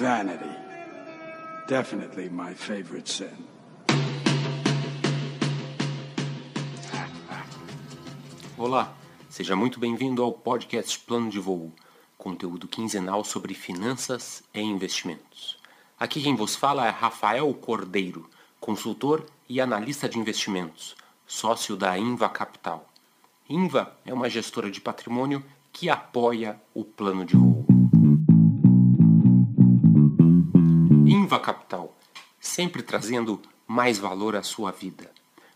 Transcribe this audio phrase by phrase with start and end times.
[0.00, 0.48] Vanity.
[1.68, 3.36] Definitely my favorite sin.
[8.56, 8.94] Olá,
[9.28, 11.70] seja muito bem-vindo ao podcast Plano de Voo,
[12.16, 15.58] conteúdo quinzenal sobre finanças e investimentos.
[15.98, 18.26] Aqui quem vos fala é Rafael Cordeiro,
[18.58, 20.96] consultor e analista de investimentos,
[21.26, 22.88] sócio da Inva Capital.
[23.46, 27.69] Inva é uma gestora de patrimônio que apoia o plano de voo.
[31.30, 31.96] Inva Capital,
[32.40, 35.08] sempre trazendo mais valor à sua vida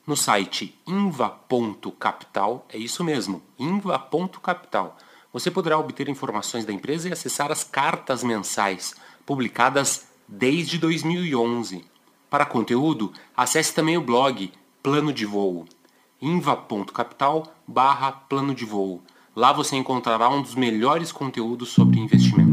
[0.07, 4.97] no site inva.capital, é isso mesmo, inva.capital.
[5.33, 8.95] Você poderá obter informações da empresa e acessar as cartas mensais,
[9.27, 11.85] publicadas desde 2011.
[12.31, 15.65] Para conteúdo, acesse também o blog Plano de Voo,
[16.21, 19.03] inva.capital barra plano de voo.
[19.35, 22.44] Lá você encontrará um dos melhores conteúdos sobre investimentos.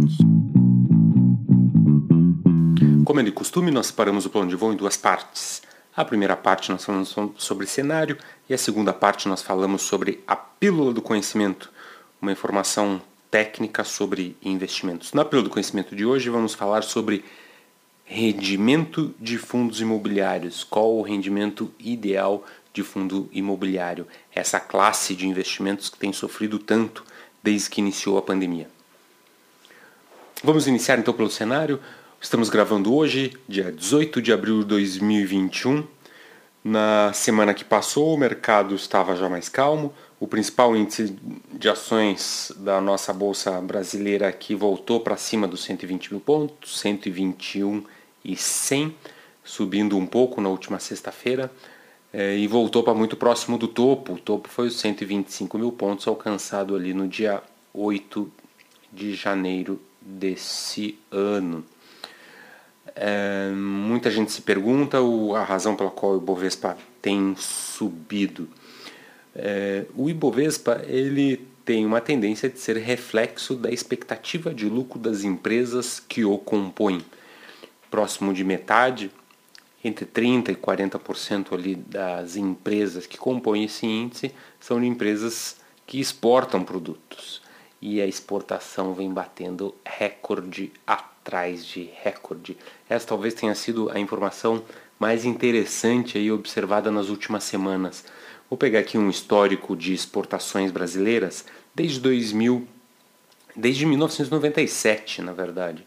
[3.04, 5.64] Como é de costume, nós separamos o plano de voo em duas partes.
[5.96, 8.16] A primeira parte nós falamos sobre cenário
[8.48, 11.72] e a segunda parte nós falamos sobre a pílula do conhecimento,
[12.22, 15.14] uma informação técnica sobre investimentos.
[15.14, 17.26] Na pílula do conhecimento de hoje vamos falar sobre
[18.06, 20.64] rendimento de fundos imobiliários.
[20.64, 24.06] Qual o rendimento ideal de fundo imobiliário?
[24.34, 27.04] Essa classe de investimentos que tem sofrido tanto
[27.42, 28.70] desde que iniciou a pandemia.
[30.44, 31.80] Vamos iniciar então pelo cenário.
[32.24, 35.84] Estamos gravando hoje, dia 18 de abril de 2021.
[36.64, 39.92] Na semana que passou, o mercado estava já mais calmo.
[40.20, 41.18] O principal índice
[41.52, 47.84] de ações da nossa bolsa brasileira aqui voltou para cima dos 120 mil pontos, 121
[48.24, 48.96] e 100,
[49.44, 51.52] subindo um pouco na última sexta-feira
[52.14, 54.14] é, e voltou para muito próximo do topo.
[54.14, 57.42] O topo foi os 125 mil pontos alcançado ali no dia
[57.74, 58.32] 8
[58.94, 61.66] de janeiro desse ano.
[62.96, 68.50] É, muita gente se pergunta o, a razão pela qual o Ibovespa tem subido.
[69.36, 75.24] É, o Ibovespa ele tem uma tendência de ser reflexo da expectativa de lucro das
[75.24, 77.02] empresas que o compõem.
[77.90, 79.12] Próximo de metade,
[79.84, 86.00] entre 30% e 40% ali das empresas que compõem esse índice são de empresas que
[86.00, 87.42] exportam produtos.
[87.82, 92.58] E a exportação vem batendo recorde a atrás de recorde.
[92.90, 94.64] Essa talvez tenha sido a informação
[95.00, 98.04] mais interessante aí observada nas últimas semanas.
[98.50, 102.68] Vou pegar aqui um histórico de exportações brasileiras desde 2000,
[103.56, 105.86] desde 1997, na verdade.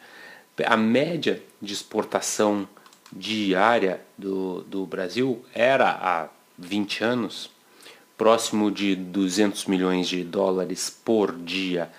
[0.64, 2.68] A média de exportação
[3.12, 6.28] diária do, do Brasil era há
[6.58, 7.50] 20 anos
[8.16, 11.90] próximo de 200 milhões de dólares por dia.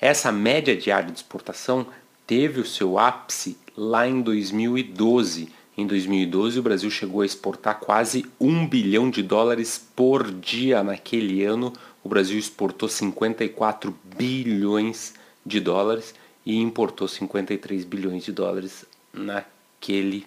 [0.00, 1.86] Essa média diária de exportação
[2.30, 5.48] teve o seu ápice lá em 2012.
[5.76, 10.80] Em 2012, o Brasil chegou a exportar quase um bilhão de dólares por dia.
[10.84, 11.72] Naquele ano,
[12.04, 15.14] o Brasil exportou 54 bilhões
[15.44, 16.14] de dólares
[16.46, 20.24] e importou 53 bilhões de dólares naquele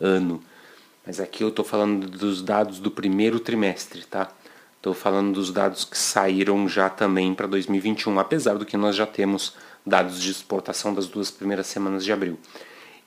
[0.00, 0.42] ano.
[1.06, 4.28] Mas aqui eu estou falando dos dados do primeiro trimestre, tá?
[4.76, 9.06] Estou falando dos dados que saíram já também para 2021, apesar do que nós já
[9.06, 9.54] temos
[9.88, 12.38] dados de exportação das duas primeiras semanas de abril.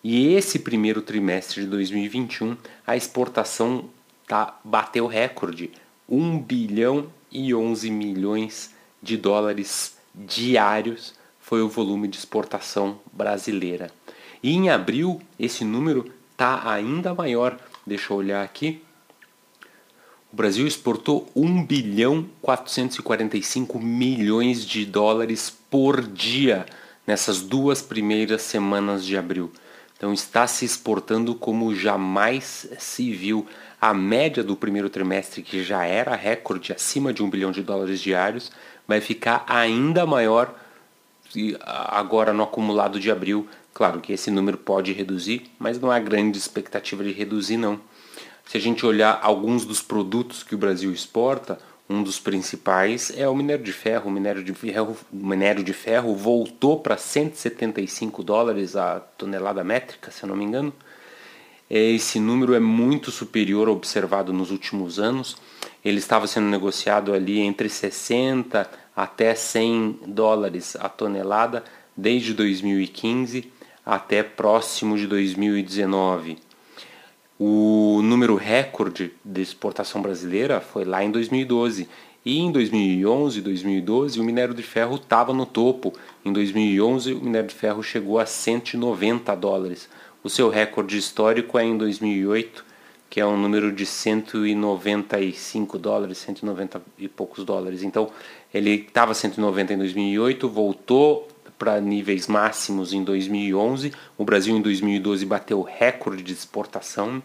[0.04, 3.90] E esse primeiro trimestre de 2021, a exportação
[4.28, 5.72] tá, bateu recorde,
[6.10, 13.92] 1 bilhão e 11 milhões de dólares diários foi o volume de exportação brasileira.
[14.42, 17.58] E em abril, esse número está ainda maior.
[17.86, 18.82] Deixa eu olhar aqui.
[20.32, 26.66] O Brasil exportou 1 bilhão 445 milhões de dólares por dia
[27.06, 29.52] nessas duas primeiras semanas de abril.
[29.98, 33.46] Então está se exportando como jamais se viu.
[33.82, 38.00] A média do primeiro trimestre, que já era recorde acima de um bilhão de dólares
[38.00, 38.54] diários,
[38.88, 40.56] vai ficar ainda maior
[41.62, 43.50] agora no acumulado de abril.
[43.74, 47.82] Claro que esse número pode reduzir, mas não há grande expectativa de reduzir não.
[48.52, 51.58] Se a gente olhar alguns dos produtos que o Brasil exporta,
[51.90, 54.10] um dos principais é o minério de ferro.
[54.10, 60.24] O minério de ferro, minério de ferro voltou para 175 dólares a tonelada métrica, se
[60.24, 60.74] eu não me engano.
[61.70, 65.38] Esse número é muito superior ao observado nos últimos anos.
[65.82, 71.64] Ele estava sendo negociado ali entre 60 até 100 dólares a tonelada
[71.96, 73.50] desde 2015
[73.86, 76.51] até próximo de 2019.
[77.44, 81.90] O número recorde de exportação brasileira foi lá em 2012
[82.24, 85.92] E em 2011, 2012, o minério de ferro estava no topo.
[86.24, 89.90] Em 2011, o minério de ferro chegou a 190 dólares.
[90.24, 92.64] O seu recorde histórico é em 2008,
[93.10, 97.82] que é um número de 195 dólares, 190 e poucos dólares.
[97.82, 98.12] Então,
[98.54, 101.28] ele estava 190 em 2008, voltou
[101.62, 103.94] para níveis máximos em 2011.
[104.18, 107.22] O Brasil em 2012 bateu recorde de exportação,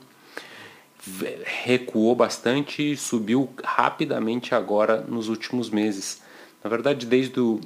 [1.65, 6.21] recuou bastante e subiu rapidamente agora nos últimos meses.
[6.62, 7.59] Na verdade, desde, o,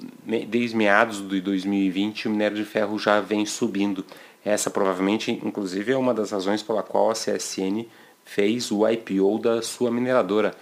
[0.46, 4.04] desde meados de 2020, o minério de ferro já vem subindo.
[4.44, 7.84] Essa provavelmente, inclusive, é uma das razões pela qual a CSN
[8.24, 10.54] fez o IPO da sua mineradora.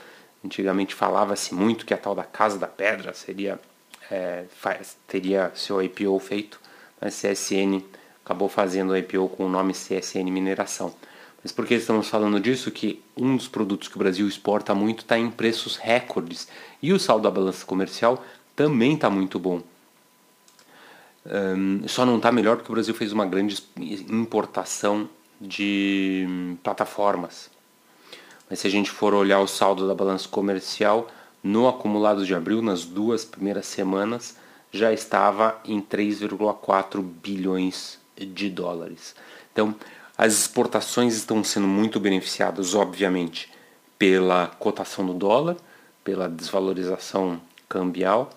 [0.43, 3.61] Antigamente falava-se muito que a tal da Casa da Pedra seria
[4.11, 6.61] é, faz, teria seu IPO feito,
[7.01, 7.83] mas CSN
[8.25, 10.95] acabou fazendo o IPO com o nome CSN Mineração.
[11.43, 12.71] Mas por que estamos falando disso?
[12.71, 16.49] Que um dos produtos que o Brasil exporta muito está em preços recordes
[16.83, 18.25] e o saldo da balança comercial
[18.57, 19.63] também está muito bom.
[21.25, 23.63] Um, só não está melhor porque o Brasil fez uma grande
[24.11, 25.09] importação
[25.41, 27.51] de hum, plataformas.
[28.49, 31.09] Mas se a gente for olhar o saldo da balança comercial,
[31.43, 34.37] no acumulado de abril, nas duas primeiras semanas,
[34.71, 39.15] já estava em 3,4 bilhões de dólares.
[39.53, 39.75] Então,
[40.17, 43.51] as exportações estão sendo muito beneficiadas, obviamente,
[43.99, 45.57] pela cotação do dólar,
[46.05, 48.31] pela desvalorização cambial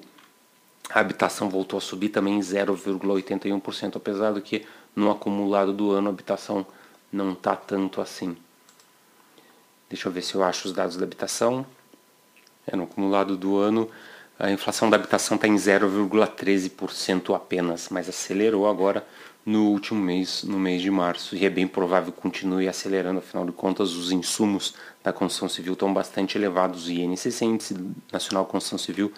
[0.88, 4.64] A habitação voltou a subir também em 0,81%, apesar do que
[4.94, 6.64] no acumulado do ano a habitação
[7.12, 8.36] não está tanto assim.
[9.94, 11.64] Deixa eu ver se eu acho os dados da habitação.
[12.66, 13.88] É, no acumulado do ano,
[14.36, 19.06] a inflação da habitação está em 0,13% apenas, mas acelerou agora
[19.46, 23.46] no último mês, no mês de março, e é bem provável que continue acelerando, afinal
[23.46, 26.88] de contas, os insumos da construção civil estão bastante elevados.
[26.88, 27.76] O INCC, Índice
[28.12, 29.12] Nacional Construção Civil,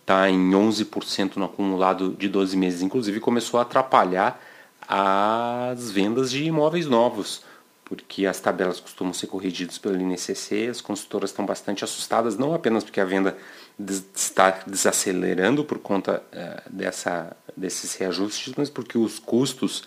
[0.00, 4.40] está em 11% no acumulado de 12 meses, inclusive começou a atrapalhar
[4.86, 7.42] as vendas de imóveis novos
[7.84, 12.82] porque as tabelas costumam ser corrigidas pelo INCC, as consultoras estão bastante assustadas, não apenas
[12.82, 13.36] porque a venda
[13.78, 19.86] está desacelerando por conta uh, dessa, desses reajustes, mas porque os custos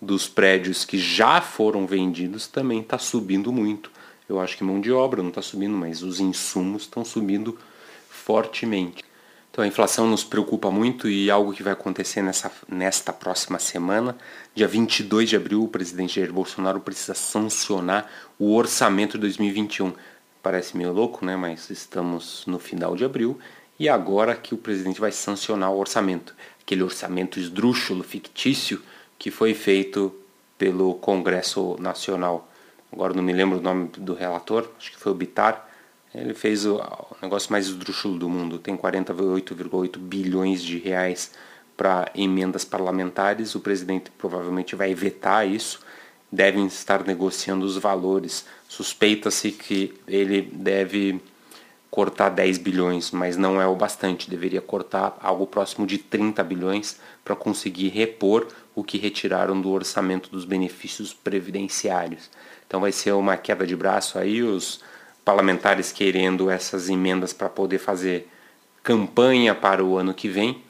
[0.00, 3.90] dos prédios que já foram vendidos também está subindo muito.
[4.28, 7.58] Eu acho que mão de obra não está subindo, mas os insumos estão subindo
[8.08, 9.07] fortemente.
[9.58, 14.16] Então a inflação nos preocupa muito e algo que vai acontecer nessa, nesta próxima semana.
[14.54, 19.94] Dia 22 de abril, o presidente Jair Bolsonaro precisa sancionar o orçamento de 2021.
[20.40, 21.34] Parece meio louco, né?
[21.34, 23.36] mas estamos no final de abril
[23.80, 26.36] e agora que o presidente vai sancionar o orçamento.
[26.62, 28.80] Aquele orçamento esdrúxulo, fictício,
[29.18, 30.14] que foi feito
[30.56, 32.48] pelo Congresso Nacional.
[32.92, 35.67] Agora não me lembro o nome do relator, acho que foi o Bitar
[36.14, 36.80] ele fez o,
[37.22, 38.58] negócio mais esdrúxulo do mundo.
[38.58, 41.32] Tem 48,8 bilhões de reais
[41.76, 43.54] para emendas parlamentares.
[43.54, 45.80] O presidente provavelmente vai vetar isso
[46.30, 48.44] devem estar negociando os valores.
[48.68, 51.20] Suspeita-se que ele deve
[51.90, 57.00] cortar 10 bilhões, mas não é o bastante, deveria cortar algo próximo de 30 bilhões
[57.24, 62.30] para conseguir repor o que retiraram do orçamento dos benefícios previdenciários.
[62.66, 64.80] Então vai ser uma queda de braço aí, os
[65.28, 68.26] parlamentares querendo essas emendas para poder fazer
[68.82, 70.62] campanha para o ano que vem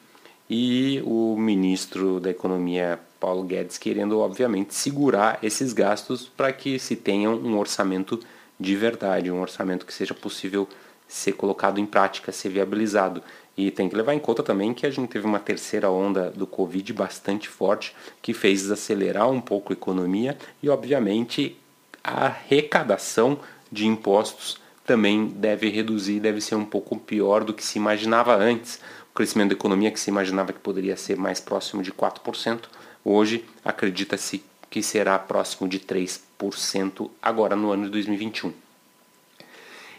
[0.50, 6.96] e o ministro da Economia Paulo Guedes querendo obviamente segurar esses gastos para que se
[6.96, 8.18] tenha um orçamento
[8.58, 10.66] de verdade, um orçamento que seja possível
[11.06, 13.22] ser colocado em prática, ser viabilizado.
[13.56, 16.48] E tem que levar em conta também que a gente teve uma terceira onda do
[16.48, 21.56] Covid bastante forte, que fez desacelerar um pouco a economia e, obviamente,
[22.02, 23.38] a arrecadação
[23.70, 28.80] de impostos também deve reduzir, deve ser um pouco pior do que se imaginava antes.
[29.10, 32.64] O crescimento da economia, que se imaginava que poderia ser mais próximo de 4%,
[33.04, 38.52] hoje acredita-se que será próximo de 3% agora no ano de 2021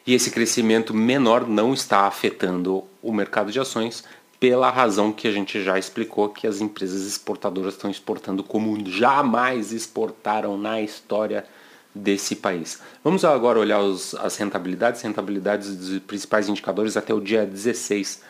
[0.10, 4.04] e esse crescimento menor não está afetando o mercado de ações
[4.40, 9.72] pela razão que a gente já explicou que as empresas exportadoras estão exportando como jamais
[9.72, 11.46] exportaram na história
[11.94, 12.82] desse país.
[13.04, 18.22] Vamos agora olhar os, as rentabilidades, rentabilidades dos principais indicadores até o dia 16.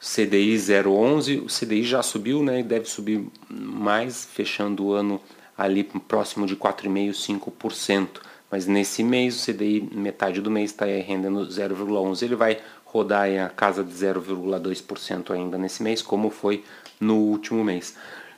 [0.00, 5.20] CDI 0,11, o CDI já subiu, né, e deve subir mais, fechando o ano
[5.56, 8.08] ali próximo de 4,5%, 5%.
[8.50, 12.22] Mas nesse mês, o CDI, metade do mês, está rendendo 0,11.
[12.22, 16.64] Ele vai rodar em a casa de 0,2% ainda nesse mês, como foi
[16.98, 17.94] no último mês.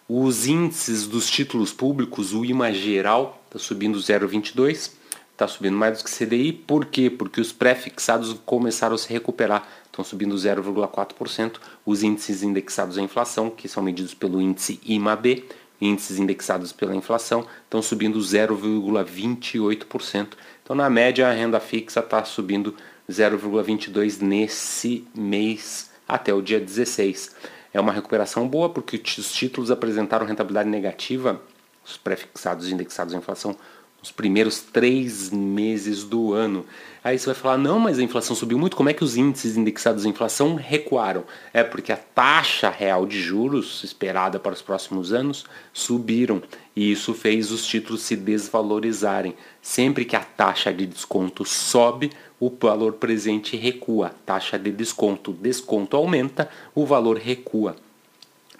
[0.09, 4.92] Os índices dos títulos públicos, o IMA geral está subindo 0,22,
[5.32, 6.54] está subindo mais do que CDI.
[6.54, 7.11] Por quê?
[7.11, 11.61] Porque os pré-fixados começaram a se recuperar, estão subindo 0,4%.
[11.85, 15.44] Os índices indexados à inflação, que são medidos pelo índice IMAB,
[15.80, 20.28] índices indexados pela inflação estão subindo 0,28%.
[20.62, 22.75] Então, na média, a renda fixa está subindo
[23.11, 27.37] 0,22% nesse mês até o dia 16.
[27.75, 31.42] É uma recuperação boa porque os títulos apresentaram rentabilidade negativa,
[31.84, 33.56] os prefixados indexados à inflação,
[34.02, 36.66] nos primeiros três meses do ano.
[37.04, 39.56] Aí você vai falar, não, mas a inflação subiu muito, como é que os índices
[39.56, 41.24] indexados à inflação recuaram?
[41.52, 46.42] É porque a taxa real de juros esperada para os próximos anos subiram
[46.74, 49.36] e isso fez os títulos se desvalorizarem.
[49.60, 52.10] Sempre que a taxa de desconto sobe,
[52.40, 54.12] o valor presente recua.
[54.26, 57.76] Taxa de desconto, desconto aumenta, o valor recua.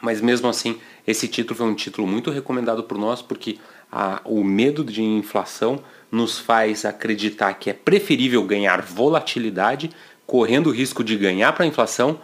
[0.01, 3.59] Mas mesmo assim, esse título foi um título muito recomendado por nós porque
[3.91, 9.91] a, o medo de inflação nos faz acreditar que é preferível ganhar volatilidade,
[10.27, 12.21] correndo o risco de ganhar para a inflação,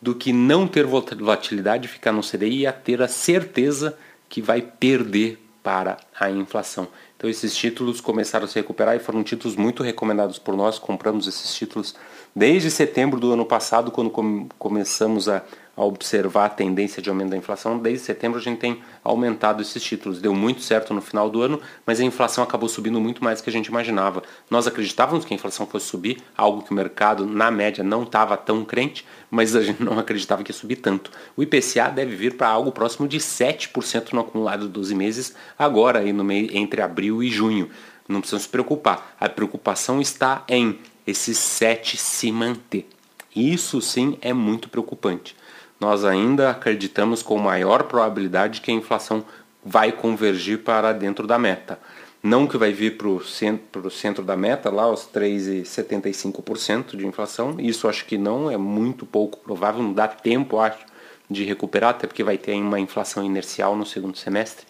[0.00, 4.62] do que não ter volatilidade, ficar no CDI e a ter a certeza que vai
[4.62, 6.88] perder para a inflação.
[7.16, 10.78] Então esses títulos começaram a se recuperar e foram títulos muito recomendados por nós.
[10.78, 11.94] Compramos esses títulos
[12.34, 14.10] desde setembro do ano passado, quando
[14.58, 15.42] começamos a
[15.80, 19.82] a observar a tendência de aumento da inflação, desde setembro a gente tem aumentado esses
[19.82, 20.20] títulos.
[20.20, 23.44] Deu muito certo no final do ano, mas a inflação acabou subindo muito mais do
[23.44, 24.22] que a gente imaginava.
[24.50, 28.36] Nós acreditávamos que a inflação fosse subir, algo que o mercado, na média, não estava
[28.36, 31.10] tão crente, mas a gente não acreditava que ia subir tanto.
[31.34, 36.00] O IPCA deve vir para algo próximo de 7% no acumulado de 12 meses, agora
[36.00, 37.70] aí no meio, entre abril e junho.
[38.06, 39.16] Não precisam se preocupar.
[39.18, 42.86] A preocupação está em esses 7 se manter.
[43.34, 45.39] Isso sim é muito preocupante
[45.80, 49.24] nós ainda acreditamos com maior probabilidade que a inflação
[49.64, 51.78] vai convergir para dentro da meta.
[52.22, 57.56] Não que vai vir para o centro, centro da meta, lá os 3,75% de inflação.
[57.58, 60.84] Isso acho que não, é muito pouco provável, não dá tempo, acho,
[61.30, 64.66] de recuperar, até porque vai ter uma inflação inercial no segundo semestre.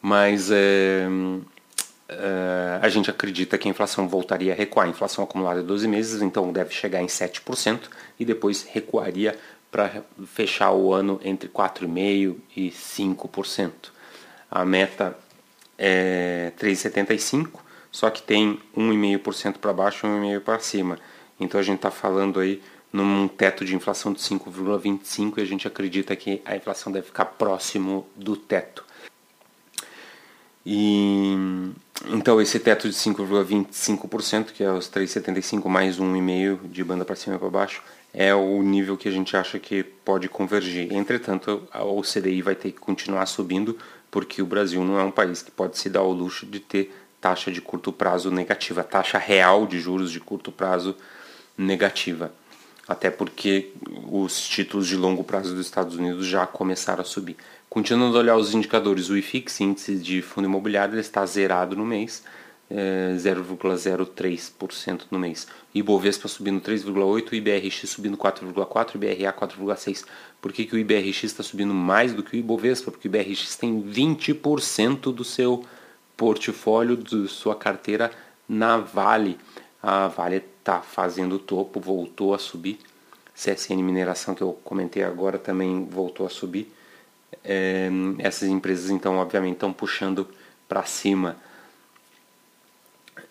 [0.00, 1.06] Mas é,
[2.18, 4.86] é, a gente acredita que a inflação voltaria a recuar.
[4.86, 7.80] A inflação acumulada de 12 meses, então deve chegar em 7%
[8.18, 9.38] e depois recuaria
[9.70, 13.72] para fechar o ano entre 4,5% e 5%.
[14.50, 15.16] A meta
[15.78, 17.48] é 3,75%,
[17.90, 20.98] só que tem 1,5% para baixo e 1,5% para cima.
[21.40, 25.66] Então a gente está falando aí num teto de inflação de 5,25% e a gente
[25.66, 28.84] acredita que a inflação deve ficar próximo do teto.
[30.64, 31.34] E
[32.08, 37.36] então esse teto de 5,25%, que é os 3,75 mais 1,5 de banda para cima
[37.36, 37.82] e para baixo,
[38.12, 40.92] é o nível que a gente acha que pode convergir.
[40.92, 43.78] Entretanto, o CDI vai ter que continuar subindo,
[44.10, 46.94] porque o Brasil não é um país que pode se dar ao luxo de ter
[47.20, 50.96] taxa de curto prazo negativa, taxa real de juros de curto prazo
[51.56, 52.32] negativa.
[52.92, 53.72] Até porque
[54.10, 57.36] os títulos de longo prazo dos Estados Unidos já começaram a subir.
[57.68, 61.86] Continuando a olhar os indicadores, o IFIX, índice de fundo imobiliário, ele está zerado no
[61.86, 62.22] mês,
[62.70, 65.46] é, 0,03% no mês.
[65.74, 70.04] Ibovespa subindo 3,8%, IBRX subindo 4,4%, IBRA 4,6%.
[70.40, 72.90] Por que, que o IBRX está subindo mais do que o Ibovespa?
[72.90, 75.64] Porque o IBRX tem 20% do seu
[76.16, 78.10] portfólio, da sua carteira
[78.48, 79.38] na Vale.
[79.82, 82.78] A Vale está fazendo o topo, voltou a subir.
[83.34, 86.72] CSN Mineração, que eu comentei agora, também voltou a subir.
[87.42, 90.28] É, essas empresas, então, obviamente, estão puxando
[90.68, 91.36] para cima.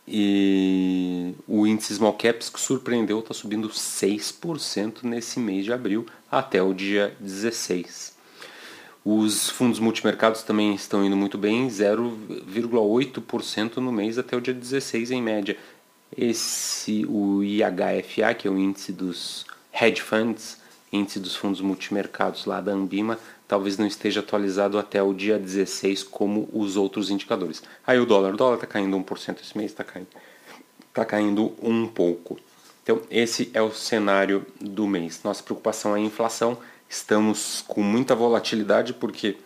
[0.05, 6.61] E o índice Small Caps que surpreendeu está subindo 6% nesse mês de abril até
[6.61, 8.19] o dia 16.
[9.03, 15.09] Os fundos multimercados também estão indo muito bem, 0,8% no mês até o dia 16
[15.11, 15.57] em média.
[16.15, 20.57] Esse o IHFA, que é o índice dos hedge funds,
[20.91, 26.03] índice dos fundos multimercados lá da Ambima, talvez não esteja atualizado até o dia 16
[26.03, 27.63] como os outros indicadores.
[27.85, 30.07] Aí o dólar, o dólar está caindo 1% esse mês, está caindo,
[30.93, 32.37] tá caindo um pouco.
[32.83, 35.21] Então esse é o cenário do mês.
[35.23, 36.57] Nossa preocupação é a inflação.
[36.89, 39.37] Estamos com muita volatilidade porque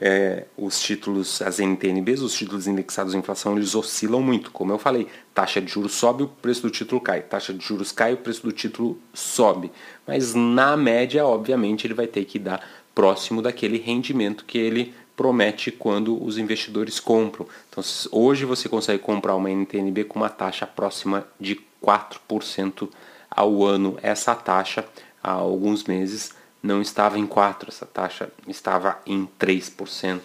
[0.00, 4.50] é, os títulos, as NTNBs, os títulos indexados à inflação, eles oscilam muito.
[4.50, 7.20] Como eu falei, taxa de juros sobe, o preço do título cai.
[7.20, 9.70] Taxa de juros cai, o preço do título sobe.
[10.06, 15.70] Mas na média, obviamente, ele vai ter que dar próximo daquele rendimento que ele promete
[15.70, 17.46] quando os investidores compram.
[17.68, 22.88] Então, hoje você consegue comprar uma NTNB com uma taxa próxima de 4%
[23.30, 23.98] ao ano.
[24.02, 24.84] Essa taxa,
[25.22, 30.20] há alguns meses, não estava em 4%, essa taxa estava em 3%.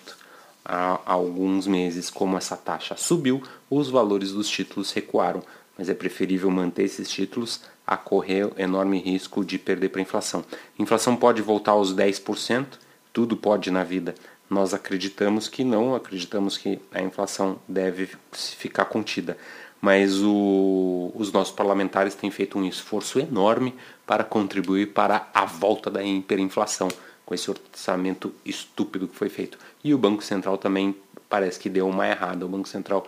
[0.64, 5.42] Há alguns meses, como essa taxa subiu, os valores dos títulos recuaram,
[5.78, 10.44] mas é preferível manter esses títulos a correr enorme risco de perder para a inflação.
[10.78, 12.66] Inflação pode voltar aos 10%,
[13.14, 14.14] tudo pode na vida.
[14.50, 19.38] Nós acreditamos que não, acreditamos que a inflação deve ficar contida
[19.82, 25.90] mas o, os nossos parlamentares têm feito um esforço enorme para contribuir para a volta
[25.90, 26.88] da hiperinflação,
[27.26, 29.58] com esse orçamento estúpido que foi feito.
[29.84, 30.96] E o Banco Central também
[31.30, 32.46] parece que deu uma errada.
[32.46, 33.06] O Banco Central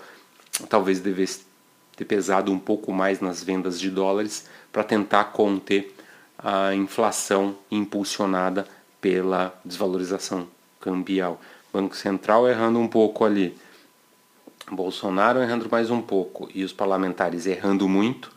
[0.67, 1.45] talvez devesse
[1.95, 5.95] ter pesado um pouco mais nas vendas de dólares para tentar conter
[6.37, 8.65] a inflação impulsionada
[9.01, 10.47] pela desvalorização
[10.79, 11.39] cambial.
[11.73, 13.57] Banco Central errando um pouco ali
[14.75, 18.31] Bolsonaro errando mais um pouco e os parlamentares errando muito,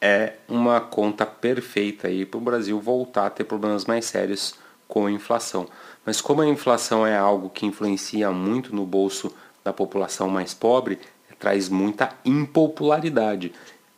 [0.00, 4.54] é uma conta perfeita aí para o Brasil voltar a ter problemas mais sérios
[4.86, 5.66] com a inflação.
[6.04, 10.98] Mas como a inflação é algo que influencia muito no bolso da população mais pobre,
[11.38, 13.52] traz muita impopularidade.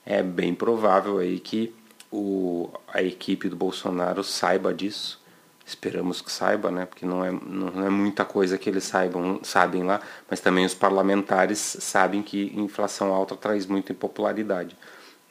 [0.05, 1.75] É bem provável aí que
[2.11, 5.21] o, a equipe do Bolsonaro saiba disso
[5.69, 6.87] esperamos que saiba, né?
[6.87, 10.75] Porque não é, não é muita coisa que eles saibam, sabem lá, mas também os
[10.75, 14.77] parlamentares sabem que inflação alta traz muita impopularidade.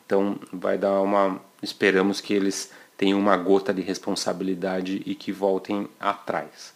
[0.06, 5.88] Então vai dar uma, esperamos que eles tenham uma gota de responsabilidade e que voltem
[6.00, 6.74] atrás.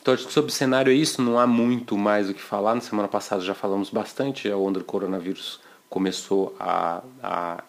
[0.00, 2.74] Então acho que sobre o cenário é isso, não há muito mais o que falar.
[2.74, 7.64] Na semana passada já falamos bastante, a onda do coronavírus começou a, a,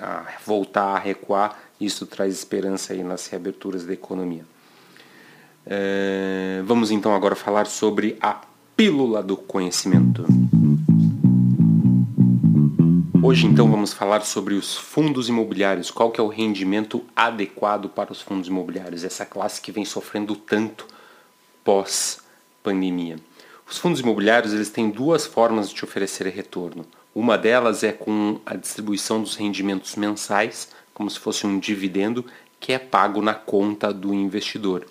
[0.00, 4.44] a voltar a recuar isso traz esperança aí nas reaberturas da economia.
[5.66, 8.40] É, vamos então agora falar sobre a
[8.76, 10.24] pílula do conhecimento.
[13.22, 18.12] Hoje então vamos falar sobre os fundos imobiliários, qual que é o rendimento adequado para
[18.12, 20.86] os fundos imobiliários, essa classe que vem sofrendo tanto
[21.64, 22.20] pós
[22.62, 23.16] pandemia.
[23.68, 26.86] Os fundos imobiliários eles têm duas formas de oferecer retorno.
[27.12, 32.24] Uma delas é com a distribuição dos rendimentos mensais, como se fosse um dividendo
[32.58, 34.86] que é pago na conta do investidor.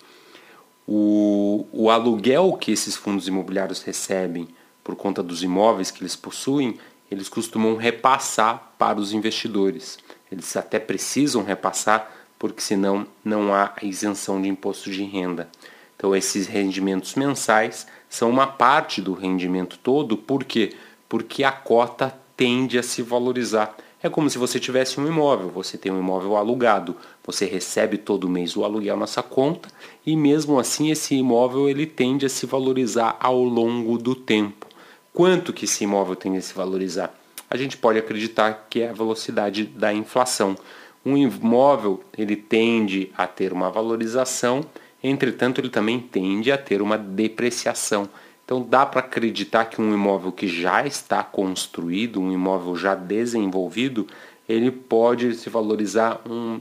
[0.86, 4.46] O, o aluguel que esses fundos imobiliários recebem
[4.84, 6.78] por conta dos imóveis que eles possuem,
[7.10, 9.98] eles costumam repassar para os investidores.
[10.30, 15.48] Eles até precisam repassar, porque senão não há isenção de imposto de renda.
[15.96, 20.76] Então, esses rendimentos mensais são uma parte do rendimento todo, por quê?
[21.08, 25.78] Porque a cota tende a se valorizar é como se você tivesse um imóvel, você
[25.78, 29.70] tem um imóvel alugado, você recebe todo mês o aluguel nessa conta
[30.04, 34.66] e mesmo assim esse imóvel ele tende a se valorizar ao longo do tempo.
[35.12, 37.14] Quanto que esse imóvel tende a se valorizar?
[37.48, 40.56] A gente pode acreditar que é a velocidade da inflação.
[41.04, 44.60] Um imóvel ele tende a ter uma valorização,
[45.02, 48.08] entretanto ele também tende a ter uma depreciação.
[48.46, 54.06] Então dá para acreditar que um imóvel que já está construído, um imóvel já desenvolvido,
[54.48, 56.60] ele pode se valorizar um,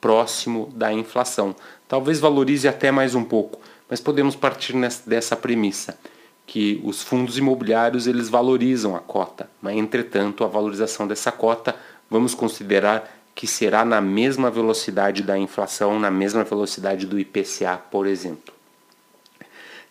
[0.00, 1.56] próximo da inflação.
[1.88, 5.98] Talvez valorize até mais um pouco, mas podemos partir nessa, dessa premissa
[6.46, 11.74] que os fundos imobiliários eles valorizam a cota, mas entretanto a valorização dessa cota
[12.08, 18.06] vamos considerar que será na mesma velocidade da inflação, na mesma velocidade do IPCA, por
[18.06, 18.53] exemplo.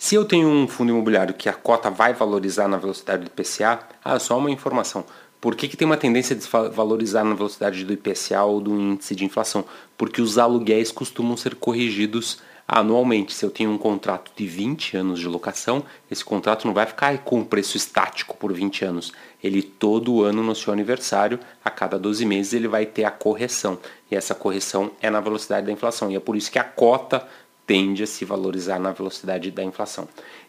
[0.03, 3.87] Se eu tenho um fundo imobiliário que a cota vai valorizar na velocidade do IPCA,
[4.03, 5.05] ah, só uma informação.
[5.39, 9.15] Por que, que tem uma tendência de valorizar na velocidade do IPCA ou do índice
[9.15, 9.63] de inflação?
[9.97, 13.33] Porque os aluguéis costumam ser corrigidos anualmente.
[13.33, 17.17] Se eu tenho um contrato de 20 anos de locação, esse contrato não vai ficar
[17.19, 19.13] com preço estático por 20 anos.
[19.41, 23.79] Ele todo ano no seu aniversário, a cada 12 meses, ele vai ter a correção.
[24.11, 26.11] E essa correção é na velocidade da inflação.
[26.11, 27.25] E é por isso que a cota
[27.65, 30.07] tende a se valorizar na velocidade da inflação.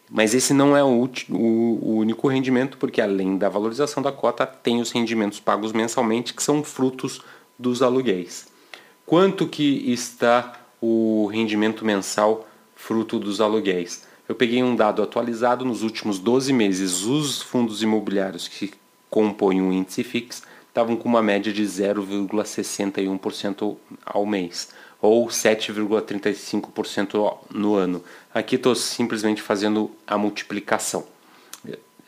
[0.09, 4.79] Mas esse não é o, o, único rendimento, porque além da valorização da cota, tem
[4.79, 7.21] os rendimentos pagos mensalmente, que são frutos
[7.57, 8.47] dos aluguéis.
[9.05, 14.05] Quanto que está o rendimento mensal fruto dos aluguéis?
[14.27, 17.03] Eu peguei um dado atualizado nos últimos 12 meses.
[17.03, 18.73] Os fundos imobiliários que
[19.09, 24.69] compõem o índice fixo estavam com uma média de 0,61% ao mês
[25.05, 28.03] ou 7,35% no ano.
[28.33, 31.05] Aqui estou simplesmente fazendo a multiplicação.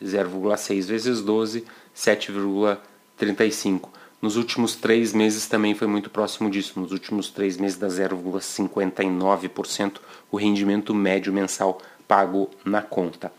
[0.03, 1.63] 0,6 vezes 12,
[1.95, 3.89] 7,35.
[4.21, 6.77] Nos últimos três meses também foi muito próximo disso.
[6.79, 9.93] Nos últimos três meses dá 0,59%
[10.31, 13.31] o rendimento médio mensal pago na conta.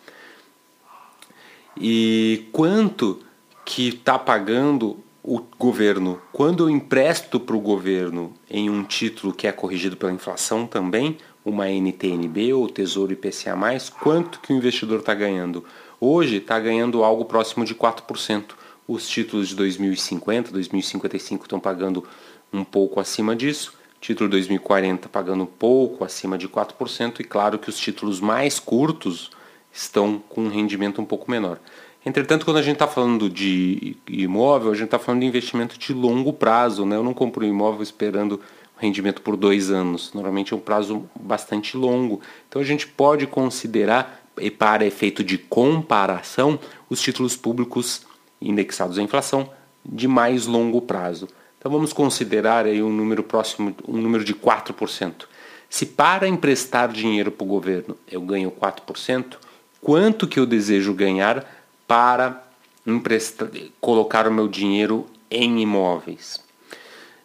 [1.77, 3.23] E quanto
[3.64, 9.46] que está pagando o governo, quando eu empresto para o governo em um título que
[9.46, 13.57] é corrigido pela inflação também, uma NTNB ou Tesouro IPCA+,
[14.00, 15.64] quanto que o investidor está ganhando?
[16.00, 18.52] Hoje está ganhando algo próximo de 4%.
[18.87, 22.04] Os títulos de 2050, 2055 estão pagando
[22.52, 27.68] um pouco acima disso, título 2040 pagando um pouco acima de 4%, e claro que
[27.68, 29.31] os títulos mais curtos
[29.78, 31.58] estão com um rendimento um pouco menor.
[32.04, 35.92] Entretanto, quando a gente está falando de imóvel, a gente está falando de investimento de
[35.92, 36.86] longo prazo.
[36.86, 36.96] Né?
[36.96, 38.40] Eu não compro um imóvel esperando
[38.78, 40.12] rendimento por dois anos.
[40.12, 42.20] Normalmente é um prazo bastante longo.
[42.48, 48.06] Então a gente pode considerar, e para efeito de comparação, os títulos públicos
[48.40, 49.50] indexados à inflação
[49.84, 51.28] de mais longo prazo.
[51.58, 55.26] Então vamos considerar aí um número próximo, um número de 4%.
[55.68, 59.36] Se para emprestar dinheiro para o governo eu ganho 4%,
[59.80, 61.44] quanto que eu desejo ganhar
[61.86, 62.44] para
[62.86, 63.48] emprestar,
[63.80, 66.40] colocar o meu dinheiro em imóveis.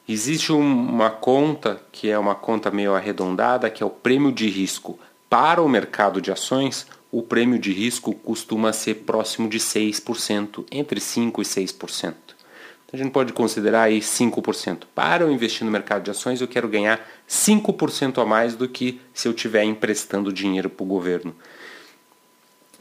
[0.07, 4.99] Existe uma conta que é uma conta meio arredondada, que é o prêmio de risco.
[5.29, 10.99] Para o mercado de ações, o prêmio de risco costuma ser próximo de 6%, entre
[10.99, 12.13] 5% e 6%.
[12.85, 14.83] Então, a gente pode considerar aí 5%.
[14.93, 18.99] Para eu investir no mercado de ações, eu quero ganhar 5% a mais do que
[19.13, 21.33] se eu estiver emprestando dinheiro para o governo.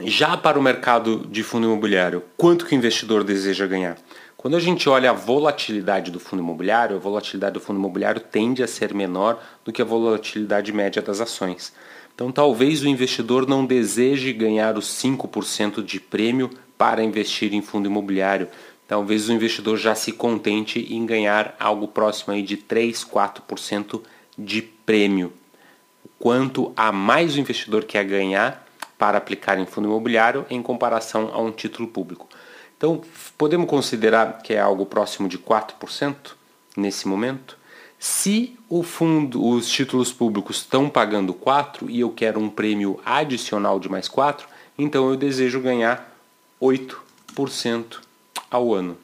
[0.01, 3.99] Já para o mercado de fundo imobiliário, quanto que o investidor deseja ganhar?
[4.37, 8.63] Quando a gente olha a volatilidade do fundo imobiliário, a volatilidade do fundo imobiliário tende
[8.63, 11.73] a ser menor do que a volatilidade média das ações.
[12.15, 17.87] Então, talvez o investidor não deseje ganhar os 5% de prêmio para investir em fundo
[17.87, 18.49] imobiliário.
[18.89, 24.01] Talvez o investidor já se contente em ganhar algo próximo aí de 3, 4%
[24.37, 25.33] de prêmio.
[26.19, 28.62] Quanto a mais o investidor quer ganhar,
[29.03, 32.29] para aplicar em fundo imobiliário em comparação a um título público.
[32.77, 33.03] Então,
[33.37, 36.15] podemos considerar que é algo próximo de 4%
[36.77, 37.59] nesse momento.
[37.99, 43.81] Se o fundo, os títulos públicos estão pagando 4 e eu quero um prêmio adicional
[43.81, 44.47] de mais 4,
[44.79, 46.17] então eu desejo ganhar
[46.61, 47.99] 8%
[48.49, 48.97] ao ano.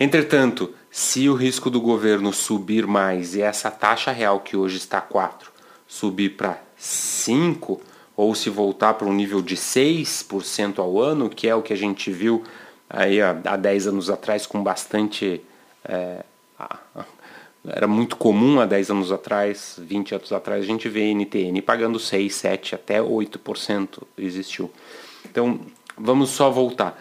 [0.00, 5.00] Entretanto, se o risco do governo subir mais e essa taxa real que hoje está
[5.00, 5.52] 4
[5.86, 7.80] subir para 5,
[8.18, 11.76] ou se voltar para um nível de 6% ao ano, que é o que a
[11.76, 12.42] gente viu
[12.90, 15.40] aí há, 10 anos atrás com bastante.
[15.84, 16.24] É,
[17.64, 22.00] era muito comum há 10 anos atrás, 20 anos atrás, a gente vê NTN pagando
[22.00, 24.68] 6, 7, até 8% existiu.
[25.24, 25.60] Então,
[25.96, 27.00] vamos só voltar.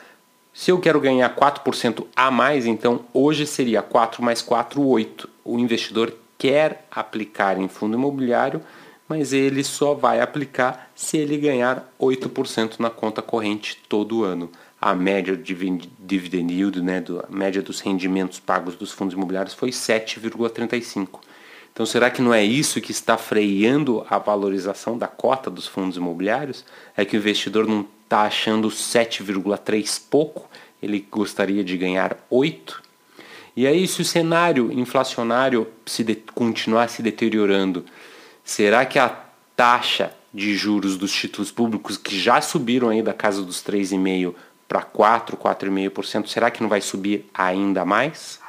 [0.53, 5.27] Se eu quero ganhar 4% a mais, então hoje seria 4 mais 4, 8.
[5.43, 8.61] O investidor quer aplicar em fundo imobiliário
[9.07, 14.51] mas ele só vai aplicar se ele ganhar 8% na conta corrente todo ano.
[14.79, 15.55] A média de
[15.99, 21.07] dividend yield, né, a média dos rendimentos pagos dos fundos imobiliários foi 7,35%.
[21.73, 25.95] Então, será que não é isso que está freando a valorização da cota dos fundos
[25.95, 26.65] imobiliários?
[26.95, 30.49] É que o investidor não está achando 7,3 pouco,
[30.81, 32.81] ele gostaria de ganhar 8?
[33.55, 37.85] E aí, se o cenário inflacionário se continuar se deteriorando,
[38.47, 39.13] será que a
[39.57, 44.33] taxa de juros dos títulos públicos, que já subiram aí da casa dos 3,5%
[44.67, 48.39] para 4%, 4,5%, será que não vai subir ainda mais?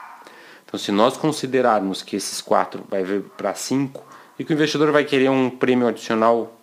[0.64, 4.00] Então, se nós considerarmos que esses 4 vai vir para 5
[4.38, 6.56] e que o investidor vai querer um prêmio adicional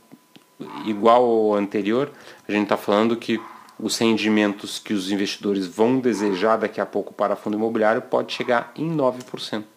[0.86, 2.12] igual ao anterior,
[2.48, 3.42] a gente está falando que
[3.78, 8.72] os rendimentos que os investidores vão desejar daqui a pouco para fundo imobiliário pode chegar
[8.78, 9.75] em 9%.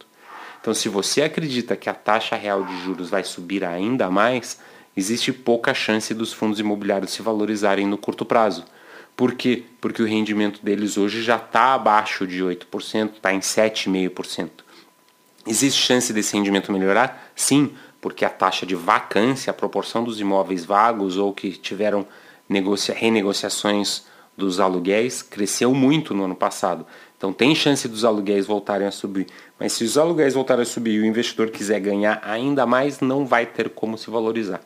[0.60, 4.58] Então, se você acredita que a taxa real de juros vai subir ainda mais,
[4.96, 8.64] existe pouca chance dos fundos imobiliários se valorizarem no curto prazo.
[9.16, 9.64] Por quê?
[9.80, 14.50] Porque o rendimento deles hoje já está abaixo de 8%, está em 7,5%.
[15.46, 17.30] Existe chance desse rendimento melhorar?
[17.34, 22.06] Sim, porque a taxa de vacância, a proporção dos imóveis vagos ou que tiveram
[22.48, 24.04] negocia renegociações
[24.36, 26.86] dos aluguéis cresceu muito no ano passado.
[27.18, 29.26] Então tem chance dos aluguéis voltarem a subir.
[29.58, 33.26] Mas se os aluguéis voltarem a subir e o investidor quiser ganhar ainda mais, não
[33.26, 34.60] vai ter como se valorizar.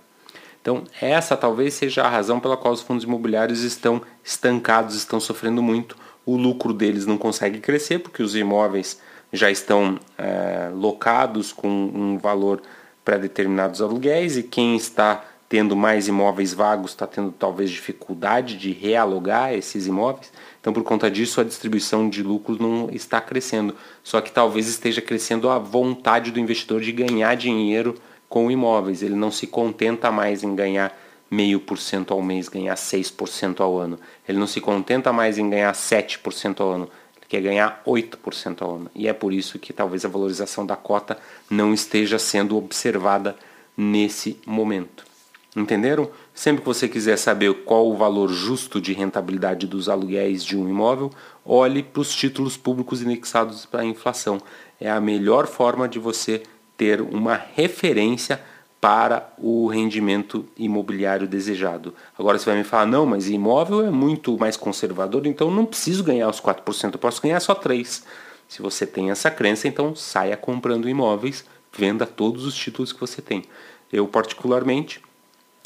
[0.60, 5.62] Então essa talvez seja a razão pela qual os fundos imobiliários estão estancados, estão sofrendo
[5.62, 5.96] muito.
[6.26, 9.00] O lucro deles não consegue crescer porque os imóveis
[9.32, 12.60] já estão é, locados com um valor
[13.02, 18.72] para determinados aluguéis e quem está tendo mais imóveis vagos está tendo talvez dificuldade de
[18.72, 20.32] realogar esses imóveis.
[20.58, 23.76] Então, por conta disso, a distribuição de lucros não está crescendo.
[24.02, 27.96] Só que talvez esteja crescendo a vontade do investidor de ganhar dinheiro
[28.30, 29.02] com imóveis.
[29.02, 30.98] Ele não se contenta mais em ganhar
[31.30, 34.00] meio por cento ao mês, ganhar 6% ao ano.
[34.26, 36.88] Ele não se contenta mais em ganhar 7% ao ano
[37.28, 38.90] que é ganhar 8% ao ano.
[38.94, 41.18] E é por isso que talvez a valorização da cota
[41.50, 43.36] não esteja sendo observada
[43.76, 45.11] nesse momento.
[45.54, 46.10] Entenderam?
[46.32, 50.66] Sempre que você quiser saber qual o valor justo de rentabilidade dos aluguéis de um
[50.66, 51.10] imóvel,
[51.44, 54.40] olhe para os títulos públicos indexados para a inflação.
[54.80, 56.42] É a melhor forma de você
[56.74, 58.40] ter uma referência
[58.80, 61.94] para o rendimento imobiliário desejado.
[62.18, 66.02] Agora você vai me falar, não, mas imóvel é muito mais conservador, então não preciso
[66.02, 68.02] ganhar os 4%, eu posso ganhar só 3%.
[68.48, 73.22] Se você tem essa crença, então saia comprando imóveis, venda todos os títulos que você
[73.22, 73.44] tem.
[73.92, 75.00] Eu, particularmente,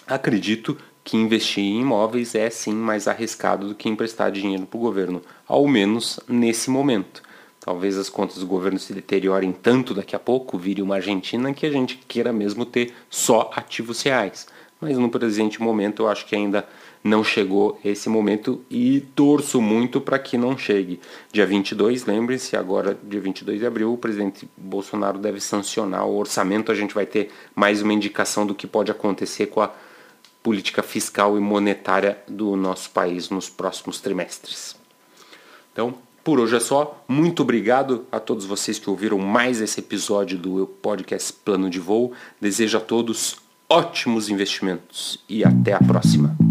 [0.06, 4.80] acredito que investir em imóveis é sim mais arriscado do que emprestar dinheiro para o
[4.80, 7.22] governo, ao menos nesse momento.
[7.60, 11.66] Talvez as contas do governo se deteriorem tanto daqui a pouco, vire uma Argentina que
[11.66, 14.46] a gente queira mesmo ter só ativos reais.
[14.80, 16.66] Mas no presente momento eu acho que ainda
[17.02, 21.00] não chegou esse momento e torço muito para que não chegue.
[21.32, 26.70] Dia 22, lembre-se, agora dia 22 de abril, o presidente Bolsonaro deve sancionar o orçamento,
[26.70, 29.72] a gente vai ter mais uma indicação do que pode acontecer com a
[30.46, 34.76] política fiscal e monetária do nosso país nos próximos trimestres.
[35.72, 37.04] Então, por hoje é só.
[37.08, 42.12] Muito obrigado a todos vocês que ouviram mais esse episódio do podcast Plano de Voo.
[42.40, 46.45] Desejo a todos ótimos investimentos e até a próxima.